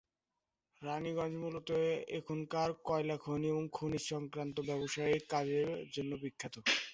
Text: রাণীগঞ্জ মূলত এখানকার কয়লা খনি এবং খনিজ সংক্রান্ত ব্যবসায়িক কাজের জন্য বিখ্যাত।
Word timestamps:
রাণীগঞ্জ 0.81 1.33
মূলত 1.41 1.69
এখানকার 2.17 2.69
কয়লা 2.87 3.17
খনি 3.23 3.47
এবং 3.49 3.63
খনিজ 3.73 4.03
সংক্রান্ত 4.11 4.55
ব্যবসায়িক 4.69 5.23
কাজের 5.29 5.65
জন্য 5.95 6.11
বিখ্যাত। 6.23 6.55